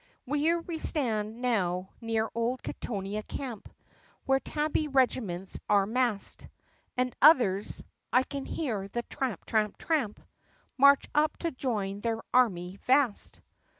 "Here 0.25 0.63
stand 0.79 1.35
we 1.35 1.41
now 1.41 1.89
near 2.01 2.27
old 2.33 2.63
Kittonia 2.63 3.21
Camp 3.21 3.71
Where 4.25 4.39
tabby 4.39 4.87
regiments 4.87 5.59
are 5.69 5.85
massed, 5.85 6.47
And 6.97 7.15
others 7.21 7.83
(I 8.11 8.23
can 8.23 8.45
hear 8.45 8.87
the 8.87 9.03
tramp! 9.03 9.45
tramp 9.45 9.75
l 9.79 9.85
tramp!') 9.85 10.19
March 10.75 11.05
up 11.13 11.37
to 11.41 11.51
join 11.51 11.99
their 11.99 12.23
army 12.33 12.77
vast. 12.87 13.41